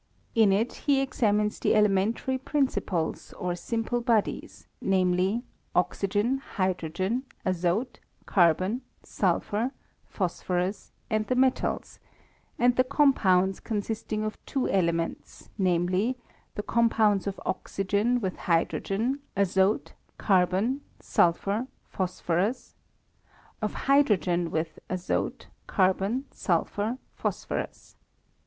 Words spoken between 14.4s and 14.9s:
two